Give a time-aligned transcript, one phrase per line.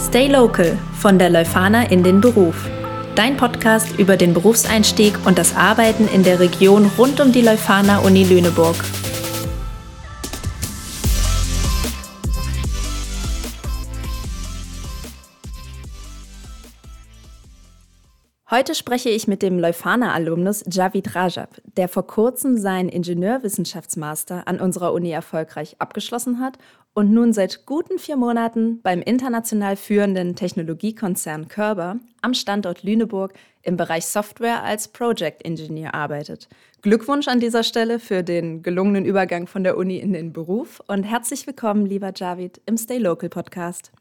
[0.00, 2.68] Stay Local von der Leuphana in den Beruf.
[3.16, 7.98] Dein Podcast über den Berufseinstieg und das Arbeiten in der Region rund um die Leuphana
[7.98, 8.76] Uni Lüneburg.
[18.50, 24.92] Heute spreche ich mit dem Leuphana-Alumnus Javid Rajab, der vor kurzem seinen Ingenieurwissenschaftsmaster an unserer
[24.92, 26.58] Uni erfolgreich abgeschlossen hat
[26.92, 33.76] und nun seit guten vier Monaten beim international führenden Technologiekonzern Körber am Standort Lüneburg im
[33.76, 36.48] Bereich Software als Project Engineer arbeitet.
[36.82, 41.04] Glückwunsch an dieser Stelle für den gelungenen Übergang von der Uni in den Beruf und
[41.04, 43.92] herzlich willkommen, lieber Javid, im Stay Local Podcast.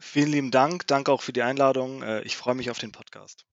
[0.00, 2.02] Vielen lieben Dank, danke auch für die Einladung.
[2.02, 3.44] Äh, ich freue mich auf den Podcast.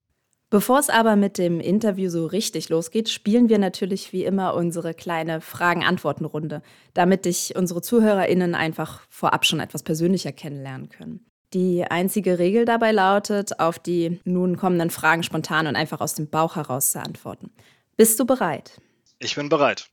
[0.48, 4.94] Bevor es aber mit dem Interview so richtig losgeht, spielen wir natürlich wie immer unsere
[4.94, 6.62] kleine Fragen-Antworten-Runde,
[6.94, 11.26] damit dich unsere ZuhörerInnen einfach vorab schon etwas persönlicher kennenlernen können.
[11.52, 16.28] Die einzige Regel dabei lautet, auf die nun kommenden Fragen spontan und einfach aus dem
[16.28, 17.50] Bauch heraus zu antworten.
[17.96, 18.80] Bist du bereit?
[19.18, 19.88] Ich bin bereit.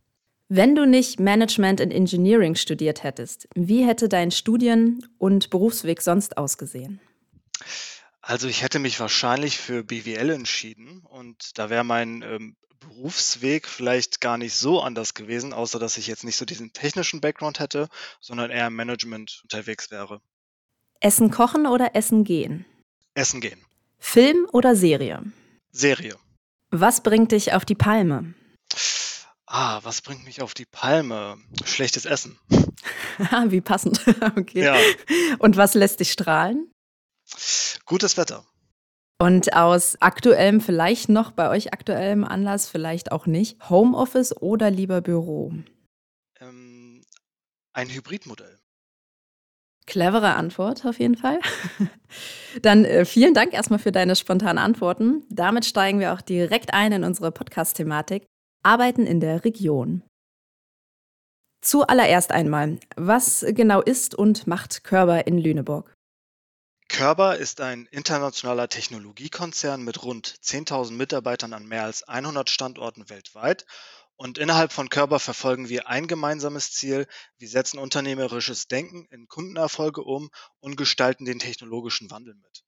[0.49, 6.37] Wenn du nicht Management and Engineering studiert hättest, wie hätte dein Studien- und Berufsweg sonst
[6.37, 6.99] ausgesehen?
[8.25, 14.21] Also ich hätte mich wahrscheinlich für BWL entschieden und da wäre mein ähm, Berufsweg vielleicht
[14.21, 17.89] gar nicht so anders gewesen, außer dass ich jetzt nicht so diesen technischen Background hätte,
[18.21, 20.21] sondern eher im Management unterwegs wäre.
[21.01, 22.65] Essen kochen oder essen gehen?
[23.13, 23.59] Essen gehen.
[23.99, 25.21] Film oder Serie?
[25.73, 26.15] Serie.
[26.71, 28.35] Was bringt dich auf die Palme?
[29.45, 31.37] Ah, was bringt mich auf die Palme?
[31.65, 32.39] Schlechtes Essen.
[33.47, 33.99] Wie passend.
[34.37, 34.63] okay.
[34.63, 34.77] Ja.
[35.39, 36.72] Und was lässt dich strahlen?
[37.85, 38.45] Gutes Wetter.
[39.19, 45.01] Und aus aktuellem, vielleicht noch bei euch aktuellem Anlass, vielleicht auch nicht, Homeoffice oder lieber
[45.01, 45.53] Büro?
[46.39, 47.03] Ähm,
[47.73, 48.59] ein Hybridmodell.
[49.85, 51.39] Clevere Antwort auf jeden Fall.
[52.61, 55.23] Dann äh, vielen Dank erstmal für deine spontanen Antworten.
[55.29, 58.25] Damit steigen wir auch direkt ein in unsere Podcast-Thematik
[58.63, 60.03] Arbeiten in der Region.
[61.61, 65.92] Zuallererst einmal, was genau ist und macht Körber in Lüneburg?
[66.93, 73.65] Körber ist ein internationaler Technologiekonzern mit rund 10.000 Mitarbeitern an mehr als 100 Standorten weltweit.
[74.15, 77.07] Und innerhalb von Körber verfolgen wir ein gemeinsames Ziel.
[77.39, 82.63] Wir setzen unternehmerisches Denken in Kundenerfolge um und gestalten den technologischen Wandel mit.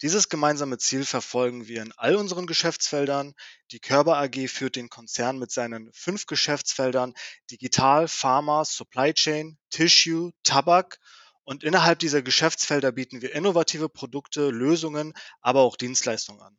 [0.00, 3.34] Dieses gemeinsame Ziel verfolgen wir in all unseren Geschäftsfeldern.
[3.72, 7.14] Die Körber AG führt den Konzern mit seinen fünf Geschäftsfeldern
[7.50, 11.00] Digital, Pharma, Supply Chain, Tissue, Tabak
[11.44, 16.56] und innerhalb dieser Geschäftsfelder bieten wir innovative Produkte, Lösungen, aber auch Dienstleistungen an.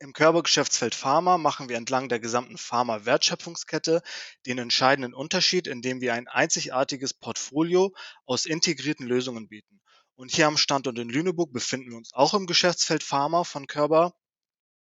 [0.00, 4.00] Im Körpergeschäftsfeld Pharma machen wir entlang der gesamten Pharma-Wertschöpfungskette
[4.46, 7.92] den entscheidenden Unterschied, indem wir ein einzigartiges Portfolio
[8.24, 9.80] aus integrierten Lösungen bieten.
[10.14, 14.14] Und hier am Standort in Lüneburg befinden wir uns auch im Geschäftsfeld Pharma von Körber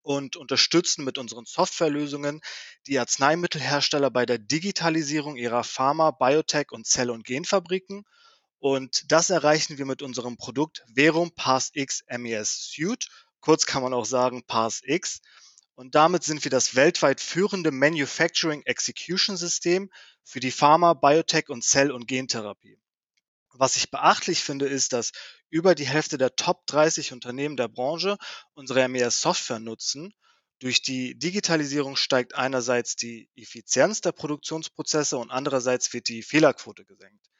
[0.02, 2.40] und unterstützen mit unseren Softwarelösungen
[2.86, 8.04] die Arzneimittelhersteller bei der Digitalisierung ihrer Pharma, Biotech und Zell- und Genfabriken
[8.60, 13.08] und das erreichen wir mit unserem Produkt Verum PassX MES Suite.
[13.40, 15.22] Kurz kann man auch sagen PassX.
[15.74, 19.90] Und damit sind wir das weltweit führende Manufacturing Execution System
[20.24, 22.78] für die Pharma, Biotech und Zell- und Gentherapie.
[23.54, 25.12] Was ich beachtlich finde, ist, dass
[25.48, 28.18] über die Hälfte der Top 30 Unternehmen der Branche
[28.52, 30.12] unsere MES Software nutzen.
[30.58, 37.30] Durch die Digitalisierung steigt einerseits die Effizienz der Produktionsprozesse und andererseits wird die Fehlerquote gesenkt.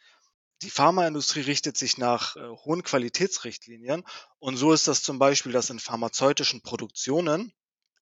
[0.62, 4.04] Die Pharmaindustrie richtet sich nach äh, hohen Qualitätsrichtlinien
[4.38, 7.52] und so ist das zum Beispiel, dass in pharmazeutischen Produktionen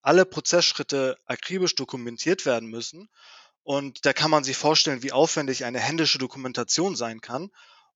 [0.02, 3.08] alle Prozessschritte akribisch dokumentiert werden müssen.
[3.62, 7.50] Und da kann man sich vorstellen, wie aufwendig eine händische Dokumentation sein kann.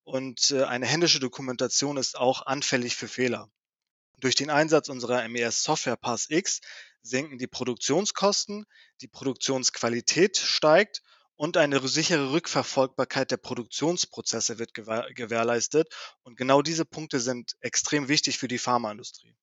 [0.04, 3.48] Und äh, eine händische Dokumentation ist auch anfällig für Fehler.
[4.18, 6.60] Durch den Einsatz unserer MES Software Pass X
[7.02, 8.66] sinken die Produktionskosten,
[9.00, 11.02] die Produktionsqualität steigt
[11.42, 15.92] und eine sichere Rückverfolgbarkeit der Produktionsprozesse wird gewährleistet.
[16.22, 19.34] Und genau diese Punkte sind extrem wichtig für die Pharmaindustrie.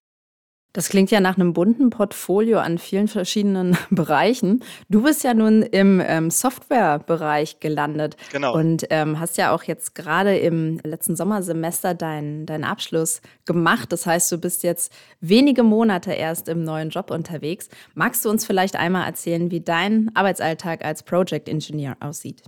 [0.71, 4.63] Das klingt ja nach einem bunten Portfolio an vielen verschiedenen Bereichen.
[4.87, 8.53] Du bist ja nun im ähm, Softwarebereich gelandet Genau.
[8.53, 13.91] und ähm, hast ja auch jetzt gerade im letzten Sommersemester deinen deinen Abschluss gemacht.
[13.91, 17.69] Das heißt, du bist jetzt wenige Monate erst im neuen Job unterwegs.
[17.95, 22.43] Magst du uns vielleicht einmal erzählen, wie dein Arbeitsalltag als Project Engineer aussieht?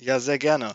[0.00, 0.72] Ja, sehr gerne.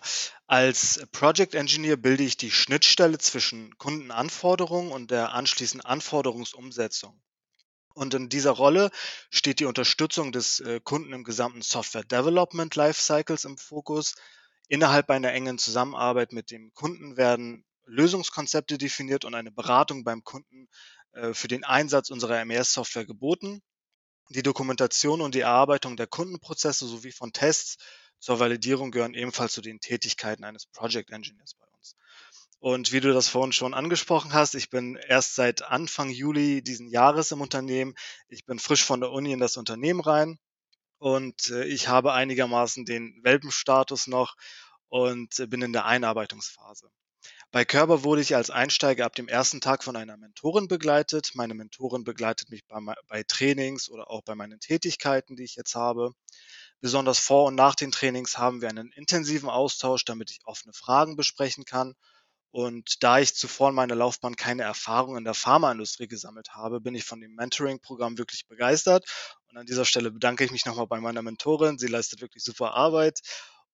[0.49, 7.21] Als Project Engineer bilde ich die Schnittstelle zwischen Kundenanforderungen und der anschließenden Anforderungsumsetzung.
[7.93, 8.89] Und in dieser Rolle
[9.29, 14.15] steht die Unterstützung des äh, Kunden im gesamten Software Development Lifecycles im Fokus.
[14.69, 20.69] Innerhalb einer engen Zusammenarbeit mit dem Kunden werden Lösungskonzepte definiert und eine Beratung beim Kunden
[21.11, 23.61] äh, für den Einsatz unserer MES-Software geboten.
[24.29, 27.77] Die Dokumentation und die Erarbeitung der Kundenprozesse sowie von Tests
[28.19, 31.95] zur Validierung gehören ebenfalls zu den Tätigkeiten eines Project Engineers bei uns.
[32.59, 36.87] Und wie du das vorhin schon angesprochen hast, ich bin erst seit Anfang Juli diesen
[36.87, 37.93] Jahres im Unternehmen.
[38.29, 40.39] Ich bin frisch von der Uni in das Unternehmen rein
[40.97, 44.35] und äh, ich habe einigermaßen den Welpenstatus noch
[44.89, 46.89] und äh, bin in der Einarbeitungsphase.
[47.51, 51.31] Bei Körber wurde ich als Einsteiger ab dem ersten Tag von einer Mentorin begleitet.
[51.33, 55.75] Meine Mentorin begleitet mich bei, bei Trainings oder auch bei meinen Tätigkeiten, die ich jetzt
[55.75, 56.11] habe.
[56.79, 61.15] Besonders vor und nach den Trainings haben wir einen intensiven Austausch, damit ich offene Fragen
[61.15, 61.95] besprechen kann.
[62.51, 66.95] Und da ich zuvor in meiner Laufbahn keine Erfahrung in der Pharmaindustrie gesammelt habe, bin
[66.95, 69.05] ich von dem Mentoring-Programm wirklich begeistert.
[69.49, 71.77] Und an dieser Stelle bedanke ich mich nochmal bei meiner Mentorin.
[71.77, 73.21] Sie leistet wirklich super Arbeit.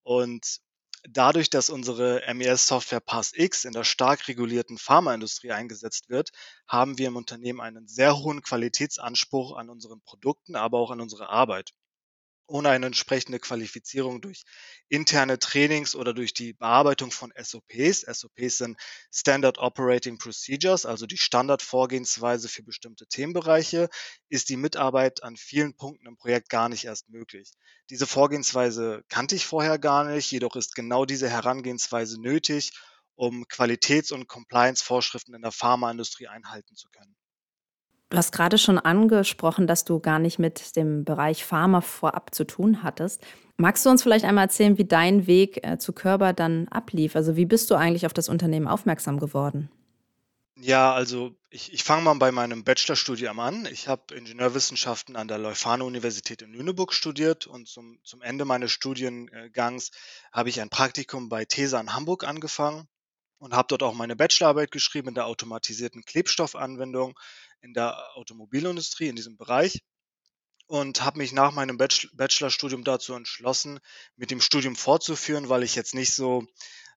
[0.04, 0.60] Und
[1.08, 6.32] dadurch, dass unsere MES-Software PassX in der stark regulierten Pharmaindustrie eingesetzt wird,
[6.68, 11.30] haben wir im Unternehmen einen sehr hohen Qualitätsanspruch an unseren Produkten, aber auch an unsere
[11.30, 11.74] Arbeit
[12.48, 14.44] ohne eine entsprechende Qualifizierung durch
[14.90, 18.02] interne Trainings oder durch die Bearbeitung von SOPs.
[18.02, 18.78] SOPs sind
[19.12, 23.90] Standard Operating Procedures, also die Standardvorgehensweise für bestimmte Themenbereiche,
[24.30, 27.52] ist die Mitarbeit an vielen Punkten im Projekt gar nicht erst möglich.
[27.90, 32.72] Diese Vorgehensweise kannte ich vorher gar nicht, jedoch ist genau diese Herangehensweise nötig,
[33.16, 37.16] um Qualitäts- und Compliance-Vorschriften in der Pharmaindustrie einhalten zu können.
[38.14, 42.44] Du hast gerade schon angesprochen, dass du gar nicht mit dem Bereich Pharma vorab zu
[42.44, 43.24] tun hattest.
[43.58, 47.16] Magst du uns vielleicht einmal erzählen, wie dein Weg äh, zu Körber dann ablief?
[47.16, 49.72] Also wie bist du eigentlich auf das Unternehmen aufmerksam geworden?
[50.60, 53.68] Ja, also ich, ich fange mal bei meinem Bachelorstudium an.
[53.72, 59.90] Ich habe Ingenieurwissenschaften an der Leuphana-Universität in Lüneburg studiert und zum, zum Ende meines Studiengangs
[60.32, 62.88] habe ich ein Praktikum bei TESA in Hamburg angefangen
[63.44, 67.20] und habe dort auch meine Bachelorarbeit geschrieben in der automatisierten Klebstoffanwendung
[67.62, 69.82] in der Automobilindustrie, in diesem Bereich.
[70.66, 73.82] Und habe mich nach meinem Bachelorstudium dazu entschlossen,
[74.16, 76.46] mit dem Studium fortzuführen, weil ich jetzt nicht so,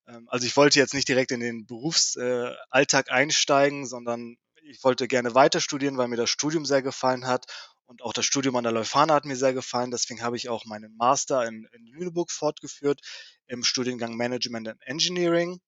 [0.06, 5.34] ähm, also ich wollte jetzt nicht direkt in den Berufsalltag einsteigen, sondern ich wollte gerne
[5.34, 7.46] weiter studieren, weil mir das Studium sehr gefallen hat.
[7.86, 9.90] Und auch das Studium an der Leuphana hat mir sehr gefallen.
[9.90, 13.00] Deswegen habe ich auch meinen Master in, in Lüneburg fortgeführt
[13.48, 15.60] im Studiengang Management and Engineering.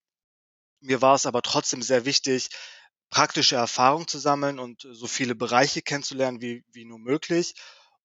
[0.81, 2.49] Mir war es aber trotzdem sehr wichtig,
[3.11, 7.55] praktische Erfahrung zu sammeln und so viele Bereiche kennenzulernen wie, wie nur möglich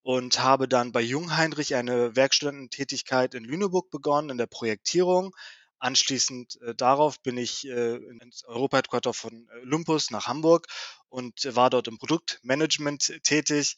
[0.03, 5.35] und habe dann bei Jungheinrich eine Werkstudententätigkeit in Lüneburg begonnen, in der Projektierung.
[5.79, 10.67] Anschließend äh, darauf bin ich äh, ins Europa-Headquarter von äh, Lumpus nach Hamburg
[11.09, 13.77] und war dort im Produktmanagement tätig.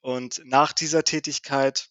[0.00, 1.88] Und nach dieser Tätigkeit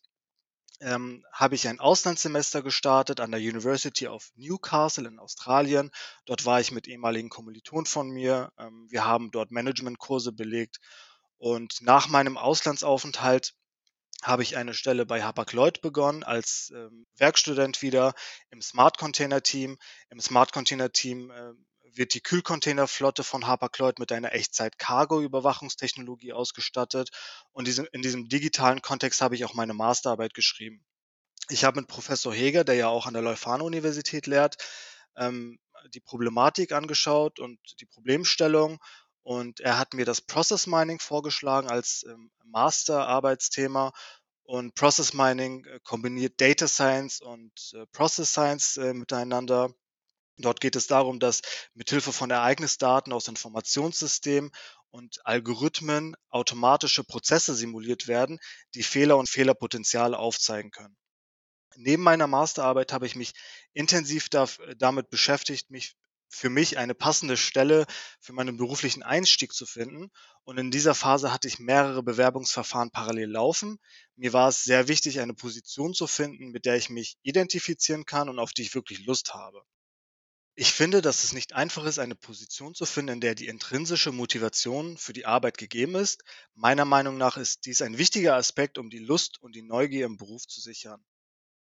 [0.84, 5.92] ähm, habe ich ein Auslandssemester gestartet an der University of Newcastle in Australien.
[6.26, 8.52] Dort war ich mit ehemaligen Kommilitonen von mir.
[8.60, 10.78] Ähm, wir haben dort Managementkurse belegt.
[11.38, 13.54] Und nach meinem Auslandsaufenthalt
[14.22, 18.14] habe ich eine Stelle bei Hapag-Lloyd begonnen als ähm, Werkstudent wieder
[18.52, 19.78] im Smart Container Team.
[20.10, 21.54] Im Smart Container Team äh,
[21.96, 27.10] wird die Kühlcontainerflotte von Hapag-Lloyd mit einer Echtzeit-Cargo-Überwachungstechnologie ausgestattet.
[27.52, 30.86] Und in diesem digitalen Kontext habe ich auch meine Masterarbeit geschrieben.
[31.50, 34.58] Ich habe mit Professor Heger, der ja auch an der Leuphana-Universität lehrt,
[35.18, 35.60] ähm,
[35.94, 38.80] die Problematik angeschaut und die Problemstellung.
[39.24, 43.92] Und er hat mir das Process Mining vorgeschlagen als ähm, Masterarbeitsthema.
[44.44, 49.74] Und Process Mining äh, kombiniert Data Science und äh, Process Science äh, miteinander.
[50.38, 51.42] Dort geht es darum, dass
[51.74, 54.52] mithilfe von Ereignisdaten aus Informationssystemen
[54.90, 58.40] und Algorithmen automatische Prozesse simuliert werden,
[58.74, 60.96] die Fehler und Fehlerpotenziale aufzeigen können.
[61.76, 63.34] Neben meiner Masterarbeit habe ich mich
[63.74, 65.96] intensiv damit beschäftigt, mich
[66.30, 67.86] für mich eine passende Stelle
[68.20, 70.10] für meinen beruflichen Einstieg zu finden.
[70.44, 73.80] Und in dieser Phase hatte ich mehrere Bewerbungsverfahren parallel laufen.
[74.16, 78.30] Mir war es sehr wichtig, eine Position zu finden, mit der ich mich identifizieren kann
[78.30, 79.62] und auf die ich wirklich Lust habe.
[80.56, 84.12] Ich finde, dass es nicht einfach ist, eine Position zu finden, in der die intrinsische
[84.12, 86.24] Motivation für die Arbeit gegeben ist.
[86.54, 90.18] Meiner Meinung nach ist dies ein wichtiger Aspekt, um die Lust und die Neugier im
[90.18, 91.04] Beruf zu sichern.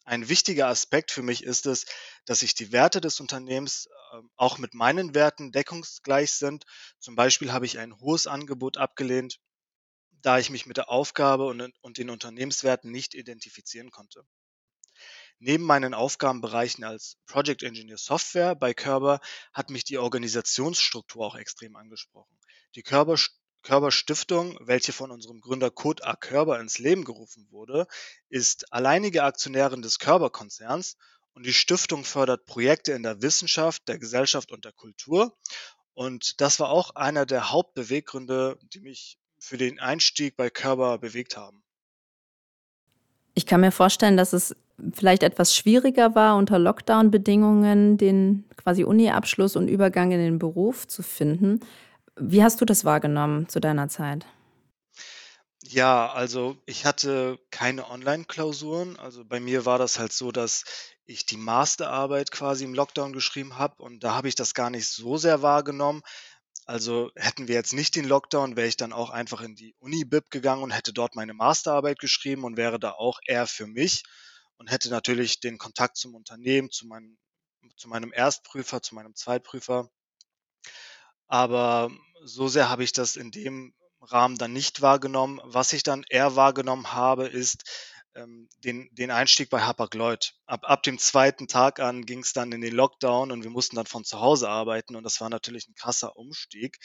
[0.04, 1.86] Ein wichtiger Aspekt für mich ist es,
[2.24, 6.64] dass sich die Werte des Unternehmens äh, auch mit meinen Werten deckungsgleich sind.
[7.00, 9.40] Zum Beispiel habe ich ein hohes Angebot abgelehnt,
[10.22, 14.24] da ich mich mit der Aufgabe und den Unternehmenswerten nicht identifizieren konnte.
[15.40, 19.20] Neben meinen Aufgabenbereichen als Project Engineer Software bei Körber
[19.52, 22.36] hat mich die Organisationsstruktur auch extrem angesprochen.
[22.74, 23.16] Die Körber,
[23.62, 26.16] Körber Stiftung, welche von unserem Gründer Kurt A.
[26.16, 27.86] Körber ins Leben gerufen wurde,
[28.28, 30.96] ist alleinige Aktionärin des Körber-Konzerns
[31.34, 35.38] und die Stiftung fördert Projekte in der Wissenschaft, der Gesellschaft und der Kultur.
[35.94, 41.36] Und das war auch einer der Hauptbeweggründe, die mich für den Einstieg bei Körber bewegt
[41.36, 41.62] haben.
[43.34, 44.56] Ich kann mir vorstellen, dass es
[44.94, 51.02] vielleicht etwas schwieriger war, unter Lockdown-Bedingungen den quasi Uni-Abschluss und Übergang in den Beruf zu
[51.02, 51.60] finden.
[52.16, 54.26] Wie hast du das wahrgenommen zu deiner Zeit?
[55.62, 58.98] Ja, also ich hatte keine Online-Klausuren.
[58.98, 60.64] Also bei mir war das halt so, dass
[61.04, 64.88] ich die Masterarbeit quasi im Lockdown geschrieben habe und da habe ich das gar nicht
[64.88, 66.02] so sehr wahrgenommen.
[66.66, 70.30] Also hätten wir jetzt nicht den Lockdown, wäre ich dann auch einfach in die Uni-Bib
[70.30, 74.04] gegangen und hätte dort meine Masterarbeit geschrieben und wäre da auch eher für mich
[74.58, 77.18] und hätte natürlich den Kontakt zum Unternehmen, zu meinem,
[77.76, 79.88] zu meinem Erstprüfer, zu meinem Zweitprüfer.
[81.26, 81.90] Aber
[82.24, 85.40] so sehr habe ich das in dem Rahmen dann nicht wahrgenommen.
[85.44, 87.64] Was ich dann eher wahrgenommen habe, ist
[88.14, 90.34] ähm, den, den Einstieg bei Hapag-Lloyd.
[90.46, 93.76] Ab, ab dem zweiten Tag an ging es dann in den Lockdown und wir mussten
[93.76, 96.78] dann von zu Hause arbeiten und das war natürlich ein krasser Umstieg.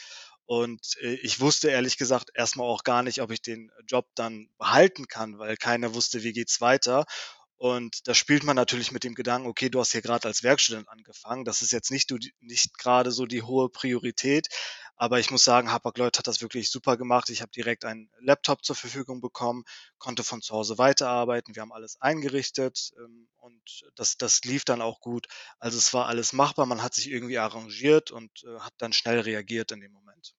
[0.46, 4.48] Und äh, ich wusste ehrlich gesagt erstmal auch gar nicht, ob ich den Job dann
[4.58, 7.06] behalten kann, weil keiner wusste, wie geht's weiter.
[7.56, 10.88] Und da spielt man natürlich mit dem Gedanken, okay, du hast hier gerade als Werkstudent
[10.88, 11.44] angefangen.
[11.44, 14.48] Das ist jetzt nicht, du, nicht gerade so die hohe Priorität.
[14.96, 17.30] Aber ich muss sagen, Hapag-Lloyd hat das wirklich super gemacht.
[17.30, 19.64] Ich habe direkt einen Laptop zur Verfügung bekommen,
[19.98, 21.54] konnte von zu Hause weiterarbeiten.
[21.54, 25.26] Wir haben alles eingerichtet ähm, und das, das lief dann auch gut.
[25.58, 26.66] Also es war alles machbar.
[26.66, 30.34] Man hat sich irgendwie arrangiert und äh, hat dann schnell reagiert in dem Moment.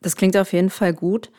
[0.00, 1.30] Das klingt auf jeden Fall gut.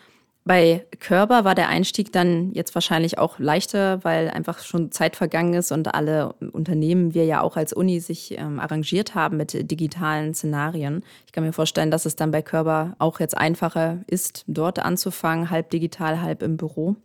[0.45, 5.53] Bei Körber war der Einstieg dann jetzt wahrscheinlich auch leichter, weil einfach schon Zeit vergangen
[5.53, 10.33] ist und alle Unternehmen, wir ja auch als Uni, sich ähm, arrangiert haben mit digitalen
[10.33, 11.03] Szenarien.
[11.25, 15.49] Ich kann mir vorstellen, dass es dann bei Körber auch jetzt einfacher ist, dort anzufangen,
[15.49, 16.97] halb digital, halb im Büro.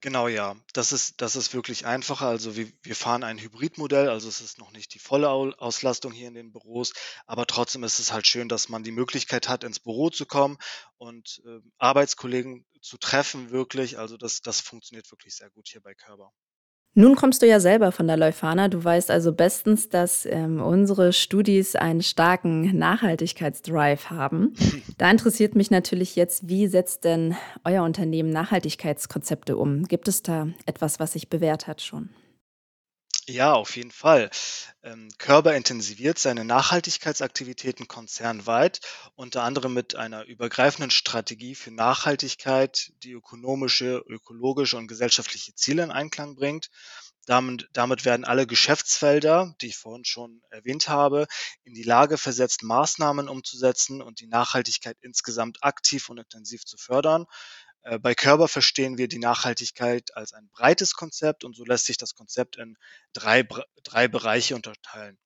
[0.00, 0.56] Genau, ja.
[0.72, 2.26] Das ist das ist wirklich einfacher.
[2.26, 6.10] Also, wir wir fahren ein Hybridmodell, also, es ist noch nicht die volle Au Auslastung
[6.10, 6.92] hier in den Büros,
[7.26, 10.58] aber trotzdem ist es halt schön, dass man die Möglichkeit hat, ins Büro zu kommen
[10.98, 13.98] und, äh, Arbeitskollegen zu treffen wirklich.
[13.98, 16.32] Also, das das funktioniert wirklich sehr gut hier bei Körber.
[16.94, 18.68] Nun kommst du ja selber von der Leuphana.
[18.68, 24.54] Du weißt also bestens, dass ähm, unsere Studis einen starken Nachhaltigkeitsdrive haben.
[24.98, 27.34] Da interessiert mich natürlich jetzt, wie setzt denn
[27.64, 29.84] euer Unternehmen Nachhaltigkeitskonzepte um?
[29.84, 32.10] Gibt es da etwas, was sich bewährt hat schon?
[33.28, 34.30] Ja, auf jeden Fall.
[34.82, 38.80] Ähm, Körber intensiviert seine Nachhaltigkeitsaktivitäten konzernweit,
[39.14, 45.92] unter anderem mit einer übergreifenden Strategie für Nachhaltigkeit, die ökonomische, ökologische und gesellschaftliche Ziele in
[45.92, 46.68] Einklang bringt.
[47.26, 51.28] Damit, damit werden alle Geschäftsfelder, die ich vorhin schon erwähnt habe,
[51.62, 57.26] in die Lage versetzt, Maßnahmen umzusetzen und die Nachhaltigkeit insgesamt aktiv und intensiv zu fördern.
[57.82, 61.96] Äh, bei Körber verstehen wir die Nachhaltigkeit als ein breites Konzept und so lässt sich
[61.96, 62.76] das Konzept in
[63.12, 63.46] drei,
[63.82, 65.18] drei Bereiche unterteilen.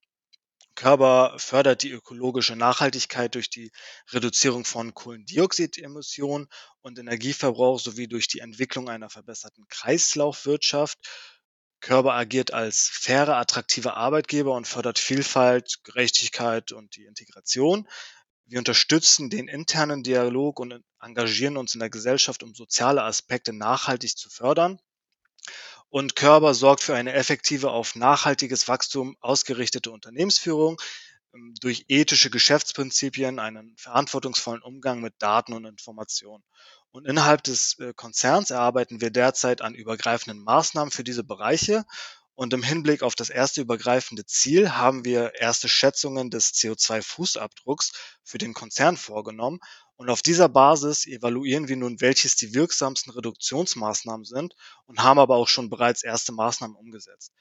[0.75, 3.73] Körber fördert die ökologische Nachhaltigkeit durch die
[4.13, 6.49] Reduzierung von Kohlendioxidemissionen
[6.83, 10.99] und Energieverbrauch sowie durch die Entwicklung einer verbesserten Kreislaufwirtschaft.
[11.81, 17.89] Körber agiert als faire, attraktive Arbeitgeber und fördert Vielfalt, Gerechtigkeit und die Integration.
[18.49, 24.17] Wir unterstützen den internen Dialog und engagieren uns in der Gesellschaft, um soziale Aspekte nachhaltig
[24.17, 24.79] zu fördern.
[25.89, 30.81] Und Körber sorgt für eine effektive, auf nachhaltiges Wachstum ausgerichtete Unternehmensführung
[31.35, 36.45] ähm, durch ethische Geschäftsprinzipien, einen verantwortungsvollen Umgang mit Daten und Informationen.
[36.93, 41.85] Und innerhalb des äh, Konzerns erarbeiten wir derzeit an übergreifenden Maßnahmen für diese Bereiche
[42.37, 48.37] und im Hinblick auf das erste übergreifende Ziel haben wir erste Schätzungen des CO2-Fußabdrucks für
[48.37, 49.59] den Konzern vorgenommen.
[49.97, 55.37] Und auf dieser Basis evaluieren wir nun, welches die wirksamsten Reduktionsmaßnahmen sind und haben aber
[55.37, 57.33] auch schon bereits erste Maßnahmen umgesetzt.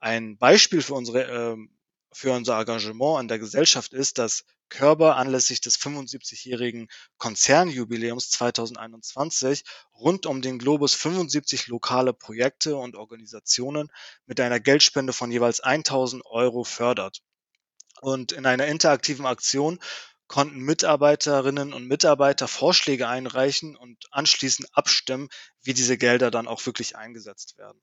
[0.00, 1.75] Ein Beispiel für unsere ähm,
[2.16, 10.24] für unser Engagement an der Gesellschaft ist, dass Körber anlässlich des 75-jährigen Konzernjubiläums 2021 rund
[10.24, 13.92] um den Globus 75 lokale Projekte und Organisationen
[14.24, 17.20] mit einer Geldspende von jeweils 1000 Euro fördert.
[18.00, 19.78] Und in einer interaktiven Aktion
[20.26, 25.28] konnten Mitarbeiterinnen und Mitarbeiter Vorschläge einreichen und anschließend abstimmen,
[25.60, 27.82] wie diese Gelder dann auch wirklich eingesetzt werden.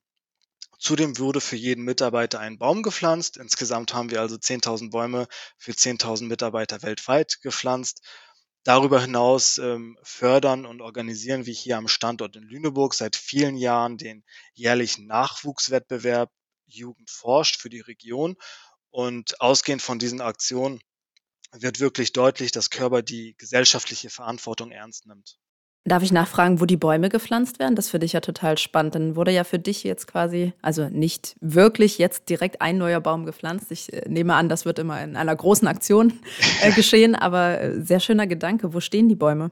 [0.83, 3.37] Zudem wurde für jeden Mitarbeiter ein Baum gepflanzt.
[3.37, 8.01] Insgesamt haben wir also 10.000 Bäume für 10.000 Mitarbeiter weltweit gepflanzt.
[8.65, 13.97] Darüber hinaus ähm, fördern und organisieren wir hier am Standort in Lüneburg seit vielen Jahren
[13.97, 14.25] den
[14.55, 16.29] jährlichen Nachwuchswettbewerb
[16.65, 18.35] Jugend forscht für die Region.
[18.89, 20.81] Und ausgehend von diesen Aktionen
[21.53, 25.37] wird wirklich deutlich, dass Körper die gesellschaftliche Verantwortung ernst nimmt.
[25.85, 27.75] Darf ich nachfragen, wo die Bäume gepflanzt werden?
[27.75, 28.95] Das finde ich ja total spannend.
[28.95, 33.25] Dann wurde ja für dich jetzt quasi, also nicht wirklich jetzt direkt ein neuer Baum
[33.25, 33.69] gepflanzt.
[33.69, 36.13] Ich äh, nehme an, das wird immer in einer großen Aktion
[36.61, 38.73] äh, geschehen, aber äh, sehr schöner Gedanke.
[38.73, 39.51] Wo stehen die Bäume?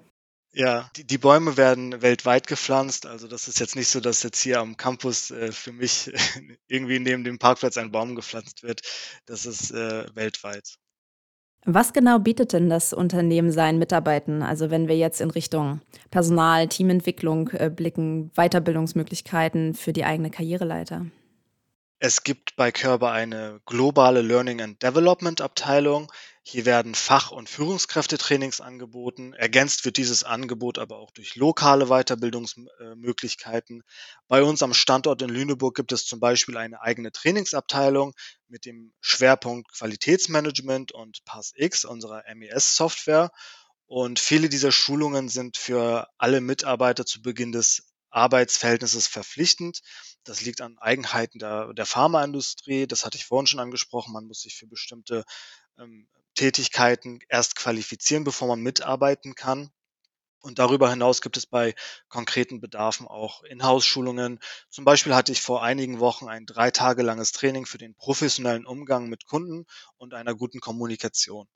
[0.54, 3.06] Ja, die, die Bäume werden weltweit gepflanzt.
[3.06, 6.12] Also das ist jetzt nicht so, dass jetzt hier am Campus äh, für mich
[6.68, 8.82] irgendwie neben dem Parkplatz ein Baum gepflanzt wird.
[9.26, 10.78] Das ist äh, weltweit.
[11.65, 14.41] Was genau bietet denn das Unternehmen seinen Mitarbeitern?
[14.41, 21.06] Also wenn wir jetzt in Richtung Personal, Teamentwicklung äh, blicken, Weiterbildungsmöglichkeiten für die eigene Karriereleiter?
[22.00, 26.12] Es gibt bei Körber eine globale Learning and Development Abteilung.
[26.43, 29.33] Hier werden Fach- und Führungskräftetrainings angeboten.
[29.33, 33.83] Ergänzt wird dieses Angebot aber auch durch lokale Weiterbildungsmöglichkeiten.
[34.27, 38.13] Bei uns am Standort in Lüneburg gibt es zum Beispiel eine eigene Trainingsabteilung
[38.48, 43.29] mit dem Schwerpunkt Qualitätsmanagement und PassX, unserer MES-Software.
[43.86, 49.81] Und viele dieser Schulungen sind für alle Mitarbeiter zu Beginn des Arbeitsverhältnisses verpflichtend.
[50.24, 52.88] Das liegt an Eigenheiten der, der Pharmaindustrie.
[52.88, 54.12] Das hatte ich vorhin schon angesprochen.
[54.12, 55.24] Man muss sich für bestimmte
[55.79, 56.07] ähm,
[56.41, 59.69] Tätigkeiten erst qualifizieren, bevor man mitarbeiten kann.
[60.39, 61.75] Und darüber hinaus gibt es bei
[62.10, 64.39] konkreten Bedarfen auch Inhouse-Schulungen.
[64.71, 68.65] Zum Beispiel hatte ich vor einigen Wochen ein drei Tage langes Training für den professionellen
[68.65, 69.67] Umgang mit Kunden
[69.98, 71.48] und einer guten Kommunikation.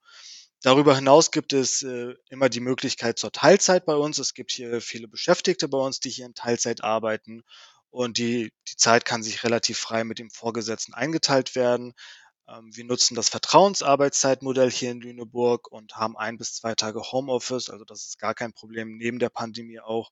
[0.62, 4.20] Darüber hinaus gibt es äh, immer die Möglichkeit zur Teilzeit bei uns.
[4.20, 7.42] Es gibt hier viele Beschäftigte bei uns, die hier in Teilzeit arbeiten
[7.96, 11.94] und die, die Zeit kann sich relativ frei mit dem Vorgesetzten eingeteilt werden.
[12.48, 17.70] Ähm, wir nutzen das Vertrauensarbeitszeitmodell hier in Lüneburg und haben ein bis zwei Tage Homeoffice,
[17.70, 20.12] also das ist gar kein Problem, neben der Pandemie auch.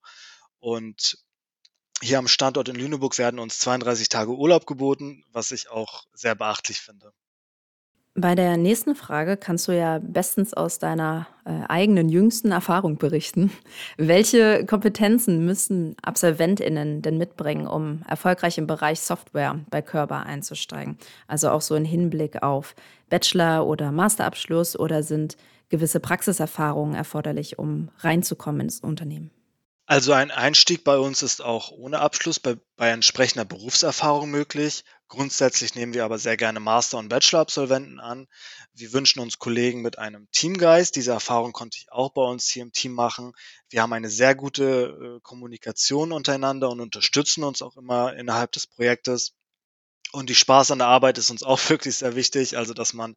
[0.60, 1.18] Und
[2.02, 6.36] hier am Standort in Lüneburg werden uns 32 Tage Urlaub geboten, was ich auch sehr
[6.36, 7.14] beachtlich finde.
[8.16, 13.52] Bei der nächsten Frage kannst du ja bestens aus deiner äh, eigenen jüngsten Erfahrung berichten.
[13.98, 21.00] Welche Kompetenzen müssen AbsolventInnen denn mitbringen, um erfolgreich im Bereich Software bei Körper einzusteigen?
[21.28, 22.76] Also auch so im Hinblick auf
[23.10, 25.36] Bachelor- oder Masterabschluss oder sind
[25.70, 29.32] gewisse Praxiserfahrungen erforderlich, um reinzukommen ins Unternehmen?
[29.88, 34.84] Also ein Einstieg bei uns ist auch ohne Abschluss bei, bei entsprechender Berufserfahrung möglich.
[35.14, 38.26] Grundsätzlich nehmen wir aber sehr gerne Master- und Bachelor-Absolventen an.
[38.74, 40.96] Wir wünschen uns Kollegen mit einem Teamgeist.
[40.96, 43.34] Diese Erfahrung konnte ich auch bei uns hier im Team machen.
[43.70, 48.66] Wir haben eine sehr gute äh, Kommunikation untereinander und unterstützen uns auch immer innerhalb des
[48.66, 49.36] Projektes.
[50.14, 52.58] Und die Spaß an der Arbeit ist uns auch wirklich sehr wichtig.
[52.58, 53.16] Also, dass man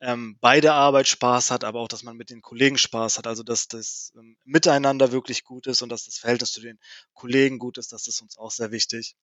[0.00, 3.26] ähm, bei der Arbeit Spaß hat, aber auch, dass man mit den Kollegen Spaß hat.
[3.26, 6.78] Also, dass das ähm, Miteinander wirklich gut ist und dass das Verhältnis zu den
[7.12, 7.92] Kollegen gut ist.
[7.92, 9.14] Das ist uns auch sehr wichtig.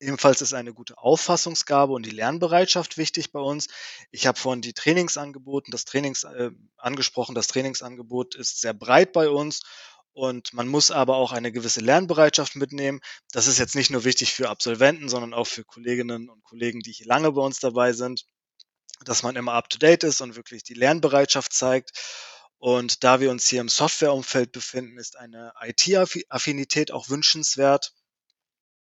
[0.00, 3.68] Ebenfalls ist eine gute Auffassungsgabe und die Lernbereitschaft wichtig bei uns.
[4.10, 7.34] Ich habe vorhin die Trainings angeboten, das Trainings äh, angesprochen.
[7.34, 9.62] Das Trainingsangebot ist sehr breit bei uns
[10.12, 13.00] und man muss aber auch eine gewisse Lernbereitschaft mitnehmen.
[13.32, 16.92] Das ist jetzt nicht nur wichtig für Absolventen, sondern auch für Kolleginnen und Kollegen, die
[16.92, 18.24] hier lange bei uns dabei sind,
[19.04, 21.90] dass man immer up-to-date ist und wirklich die Lernbereitschaft zeigt.
[22.58, 27.92] Und da wir uns hier im Softwareumfeld befinden, ist eine IT-Affinität auch wünschenswert.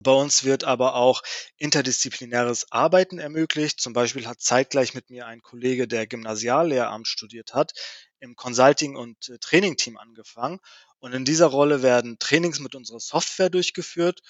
[0.03, 1.23] Bei uns wird aber auch
[1.59, 3.81] interdisziplinäres Arbeiten ermöglicht.
[3.81, 7.73] Zum Beispiel hat zeitgleich mit mir ein Kollege, der Gymnasiallehramt studiert hat,
[8.19, 10.59] im Consulting- und äh, Training-Team angefangen
[11.01, 14.21] und in dieser Rolle werden Trainings mit unserer Software durchgeführt.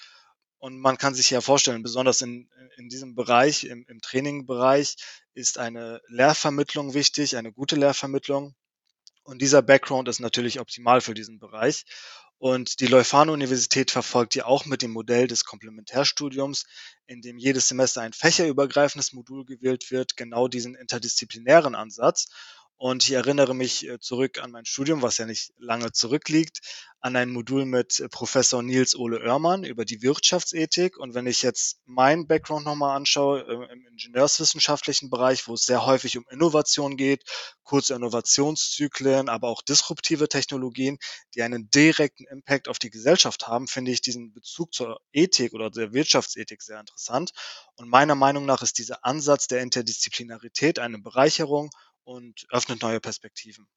[0.57, 4.95] Und man kann sich ja vorstellen, besonders in, in diesem Bereich, im, im Trainingbereich,
[5.33, 8.55] ist eine Lehrvermittlung wichtig, eine gute Lehrvermittlung.
[9.23, 11.83] Und dieser Background ist natürlich optimal für diesen Bereich.
[12.41, 16.65] Und die Leuphana-Universität verfolgt ja auch mit dem Modell des Komplementärstudiums,
[17.05, 22.29] in dem jedes Semester ein fächerübergreifendes Modul gewählt wird, genau diesen interdisziplinären Ansatz.
[22.81, 26.61] Und ich erinnere mich äh, zurück an mein Studium, was ja nicht lange zurückliegt,
[26.99, 30.97] an ein Modul mit äh, Professor Nils Ole Oermann über die Wirtschaftsethik.
[30.97, 35.85] Und wenn ich jetzt meinen Background nochmal anschaue, äh, im ingenieurswissenschaftlichen Bereich, wo es sehr
[35.85, 37.21] häufig um Innovation geht,
[37.61, 40.97] kurze Innovationszyklen, aber auch disruptive Technologien,
[41.35, 45.69] die einen direkten Impact auf die Gesellschaft haben, finde ich diesen Bezug zur Ethik oder
[45.69, 47.29] der Wirtschaftsethik sehr interessant.
[47.75, 51.69] Und meiner Meinung nach ist dieser Ansatz der Interdisziplinarität eine Bereicherung
[52.03, 53.67] und öffnet neue Perspektiven.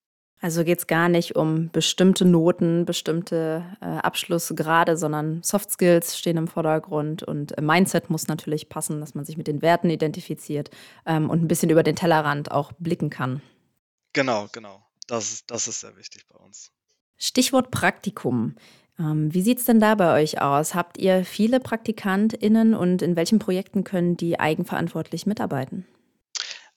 [0.41, 6.37] Also geht es gar nicht um bestimmte Noten, bestimmte äh, Abschlussgrade, sondern Soft Skills stehen
[6.37, 10.71] im Vordergrund und äh, Mindset muss natürlich passen, dass man sich mit den Werten identifiziert
[11.07, 13.41] ähm, und ein bisschen über den Tellerrand auch blicken kann.
[14.13, 14.85] Genau, genau.
[15.07, 16.71] Das, ist, das ist sehr wichtig bei uns.
[17.17, 18.57] Stichwort Praktikum.
[18.99, 20.75] Ähm, wie sieht es denn da bei euch aus?
[20.75, 25.87] Habt ihr viele PraktikantInnen und in welchen Projekten können die eigenverantwortlich mitarbeiten?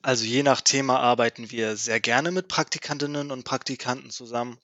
[0.02, 4.60] Also je nach Thema arbeiten wir sehr gerne mit Praktikantinnen und Praktikanten zusammen.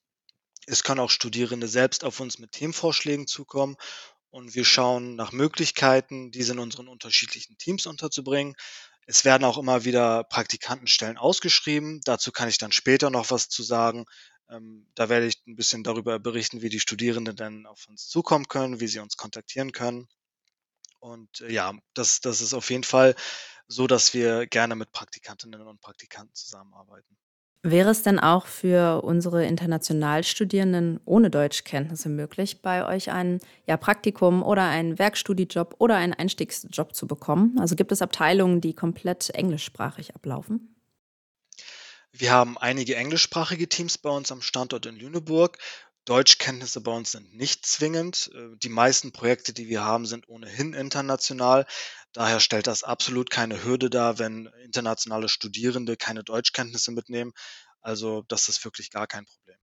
[0.68, 3.76] Es können auch Studierende selbst auf uns mit Themenvorschlägen zukommen
[4.30, 8.56] und wir schauen nach Möglichkeiten, diese in unseren unterschiedlichen Teams unterzubringen.
[9.06, 12.00] Es werden auch immer wieder Praktikantenstellen ausgeschrieben.
[12.06, 14.06] Dazu kann ich dann später noch was zu sagen.
[14.50, 18.48] Ähm, da werde ich ein bisschen darüber berichten, wie die Studierenden dann auf uns zukommen
[18.48, 20.08] können, wie sie uns kontaktieren können.
[21.00, 23.16] Und äh, ja, das, das ist auf jeden Fall
[23.68, 27.18] so, dass wir gerne mit Praktikantinnen und Praktikanten zusammenarbeiten.
[27.66, 34.44] Wäre es denn auch für unsere Internationalstudierenden ohne Deutschkenntnisse möglich, bei euch ein ja, Praktikum
[34.44, 37.58] oder einen Werkstudijob oder einen Einstiegsjob zu bekommen?
[37.58, 40.76] Also gibt es Abteilungen, die komplett englischsprachig ablaufen?
[42.12, 45.58] Wir haben einige englischsprachige Teams bei uns am Standort in Lüneburg.
[46.06, 48.32] Deutschkenntnisse bei uns sind nicht zwingend.
[48.34, 51.66] Äh, die meisten Projekte, die wir haben, sind ohnehin international.
[52.12, 57.34] Daher stellt das absolut keine Hürde dar, wenn internationale Studierende keine Deutschkenntnisse mitnehmen.
[57.82, 59.58] Also das ist wirklich gar kein Problem.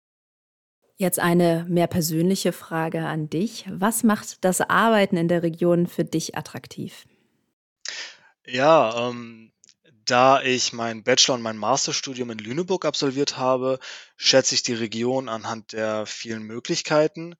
[0.96, 3.64] Jetzt eine mehr persönliche Frage an dich.
[3.70, 7.06] Was macht das Arbeiten in der Region für dich attraktiv?
[8.44, 9.52] Ja, ähm,
[10.10, 13.78] da ich mein Bachelor und mein Masterstudium in Lüneburg absolviert habe,
[14.16, 17.34] schätze ich die Region anhand der vielen Möglichkeiten.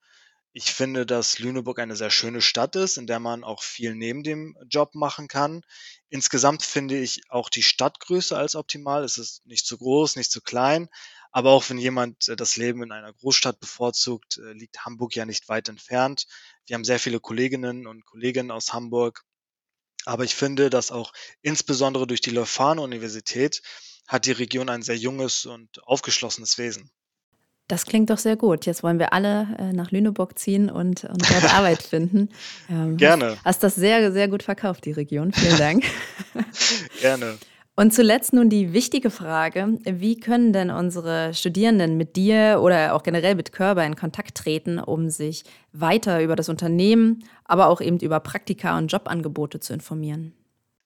[0.53, 4.23] Ich finde, dass Lüneburg eine sehr schöne Stadt ist, in der man auch viel neben
[4.23, 5.63] dem Job machen kann.
[6.09, 9.05] Insgesamt finde ich auch die Stadtgröße als optimal.
[9.05, 10.89] Es ist nicht zu groß, nicht zu klein.
[11.31, 15.27] Aber auch wenn jemand äh, das Leben in einer Großstadt bevorzugt, äh, liegt Hamburg ja
[15.27, 16.27] nicht weit entfernt.
[16.67, 19.25] Wir haben sehr viele Kolleginnen und Kollegen aus Hamburg.
[20.05, 23.63] Aber ich finde, dass auch insbesondere durch die Leuphana-Universität
[24.07, 26.91] hat die Region ein sehr junges und aufgeschlossenes Wesen.
[27.69, 28.65] Das klingt doch sehr gut.
[28.65, 32.31] Jetzt wollen wir alle äh, nach Lüneburg ziehen und, und dort Arbeit finden.
[32.71, 33.33] Ähm, Gerne.
[33.33, 35.33] Hast, hast das sehr, sehr gut verkauft, die Region.
[35.33, 35.85] Vielen Dank.
[37.01, 37.39] Gerne.
[37.79, 43.05] Und zuletzt nun die wichtige Frage, wie können denn unsere Studierenden mit dir oder auch
[43.05, 48.01] generell mit Körber in Kontakt treten, um sich weiter über das Unternehmen, aber auch eben
[48.01, 50.35] über Praktika und Jobangebote zu informieren?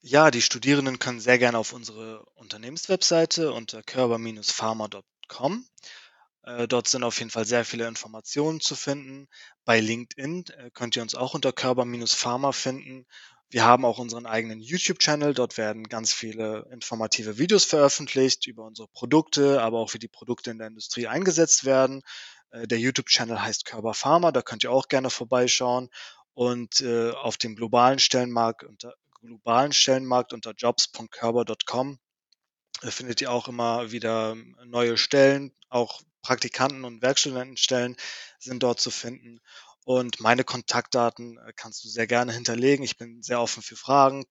[0.03, 5.65] Ja, die Studierenden können sehr gerne auf unsere Unternehmenswebseite unter körber-pharma.com
[6.45, 9.29] äh, dort sind auf jeden Fall sehr viele Informationen zu finden.
[9.65, 13.07] Bei LinkedIn äh, könnt ihr uns auch unter Körper-Pharma finden.
[13.53, 15.35] Wir haben auch unseren eigenen YouTube-Channel.
[15.35, 20.51] Dort werden ganz viele informative Videos veröffentlicht über unsere Produkte, aber auch wie die Produkte
[20.51, 22.01] in der Industrie eingesetzt werden.
[22.51, 24.33] Äh, der YouTube-Channel heißt Körper Pharma.
[24.33, 25.91] Da könnt ihr auch gerne vorbeischauen.
[26.33, 31.99] Und äh, auf dem globalen Stellenmarkt unter globalen Stellenmarkt unter jobs.körper.com
[32.81, 34.35] äh, findet ihr auch immer wieder
[34.65, 37.97] neue Stellen, auch Praktikanten- und Werkstudentenstellen
[38.38, 39.41] sind dort zu finden.
[39.85, 42.85] Und meine Kontaktdaten äh, kannst du sehr gerne hinterlegen.
[42.85, 44.25] Ich bin sehr offen für Fragen.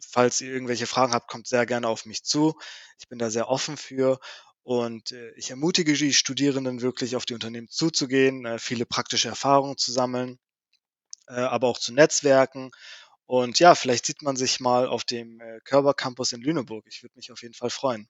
[0.00, 2.58] Falls ihr irgendwelche Fragen habt, kommt sehr gerne auf mich zu.
[3.00, 4.18] Ich bin da sehr offen für.
[4.62, 9.76] Und äh, ich ermutige die Studierenden wirklich auf die Unternehmen zuzugehen, äh, viele praktische Erfahrungen
[9.76, 10.38] zu sammeln,
[11.26, 12.70] aber auch zu Netzwerken.
[13.26, 16.84] Und ja, vielleicht sieht man sich mal auf dem Körber Campus in Lüneburg.
[16.86, 18.08] Ich würde mich auf jeden Fall freuen.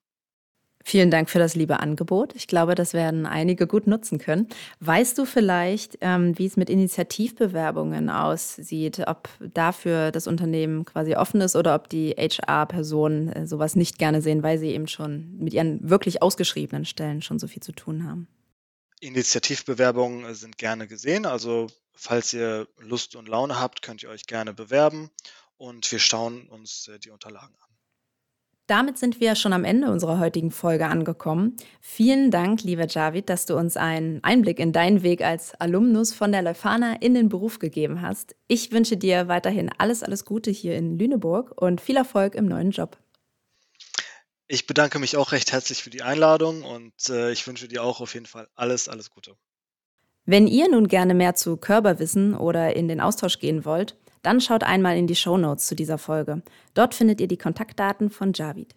[0.87, 2.35] Vielen Dank für das liebe Angebot.
[2.35, 4.47] Ich glaube, das werden einige gut nutzen können.
[4.81, 11.41] Weißt du vielleicht, ähm, wie es mit Initiativbewerbungen aussieht, ob dafür das Unternehmen quasi offen
[11.41, 15.53] ist oder ob die HR-Personen äh, sowas nicht gerne sehen, weil sie eben schon mit
[15.53, 18.27] ihren wirklich ausgeschriebenen Stellen schon so viel zu tun haben?
[18.99, 21.25] Initiativbewerbungen sind gerne gesehen.
[21.25, 25.09] Also falls ihr Lust und Laune habt, könnt ihr euch gerne bewerben
[25.57, 27.74] und wir schauen uns äh, die Unterlagen an.
[28.67, 31.55] Damit sind wir schon am Ende unserer heutigen Folge angekommen.
[31.81, 36.31] Vielen Dank, lieber Javid, dass du uns einen Einblick in deinen Weg als Alumnus von
[36.31, 38.35] der Leuphana in den Beruf gegeben hast.
[38.47, 42.71] Ich wünsche dir weiterhin alles, alles Gute hier in Lüneburg und viel Erfolg im neuen
[42.71, 42.97] Job.
[44.47, 48.01] Ich bedanke mich auch recht herzlich für die Einladung und äh, ich wünsche dir auch
[48.01, 49.35] auf jeden Fall alles, alles Gute.
[50.25, 54.41] Wenn ihr nun gerne mehr zu Körper wissen oder in den Austausch gehen wollt, dann
[54.41, 56.41] schaut einmal in die Show Notes zu dieser Folge.
[56.73, 58.73] Dort findet ihr die Kontaktdaten von Javid.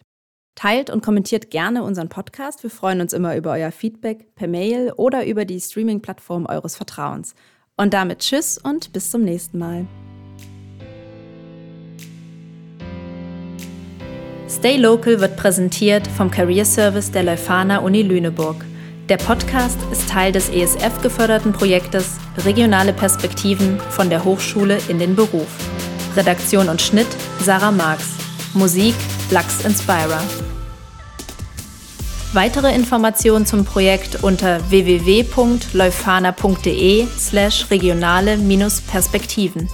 [0.55, 2.63] Teilt und kommentiert gerne unseren Podcast.
[2.63, 7.33] Wir freuen uns immer über euer Feedback per Mail oder über die Streaming-Plattform eures Vertrauens.
[7.77, 9.87] Und damit Tschüss und bis zum nächsten Mal.
[14.49, 18.65] Stay Local wird präsentiert vom Career Service der Leuphana Uni Lüneburg.
[19.07, 25.15] Der Podcast ist Teil des ESF geförderten Projektes Regionale Perspektiven von der Hochschule in den
[25.15, 25.47] Beruf.
[26.15, 27.07] Redaktion und Schnitt
[27.41, 28.05] Sarah Marx.
[28.53, 28.95] Musik
[29.31, 30.21] Lux Inspira.
[32.33, 39.67] Weitere Informationen zum Projekt unter www.leufana.de slash regionale-perspektiven.